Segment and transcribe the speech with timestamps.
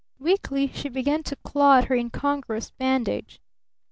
[0.17, 3.39] Weakly she began to claw at her incongruous bandage.